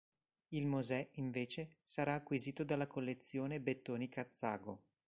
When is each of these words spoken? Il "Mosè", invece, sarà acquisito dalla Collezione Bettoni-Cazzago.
Il 0.47 0.65
"Mosè", 0.65 1.09
invece, 1.17 1.75
sarà 1.83 2.15
acquisito 2.15 2.63
dalla 2.63 2.87
Collezione 2.87 3.59
Bettoni-Cazzago. 3.59 4.81